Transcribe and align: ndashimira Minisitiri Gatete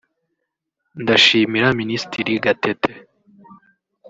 ndashimira 1.01 1.67
Minisitiri 1.79 2.33
Gatete 2.45 2.91